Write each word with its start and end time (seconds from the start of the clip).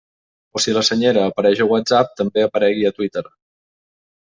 O 0.53 0.61
si 0.63 0.71
la 0.77 0.81
Senyera 0.87 1.25
apareix 1.33 1.61
a 1.67 1.67
WhatsApp, 1.73 2.11
també 2.23 2.47
aparegui 2.49 2.91
a 2.91 2.95
Twitter. 2.99 3.27